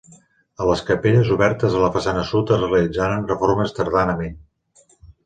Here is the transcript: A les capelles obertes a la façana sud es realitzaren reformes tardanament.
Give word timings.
A 0.63 0.65
les 0.69 0.79
capelles 0.85 1.27
obertes 1.35 1.75
a 1.79 1.83
la 1.83 1.91
façana 1.97 2.23
sud 2.29 2.53
es 2.55 2.63
realitzaren 2.63 3.29
reformes 3.33 3.77
tardanament. 3.81 4.35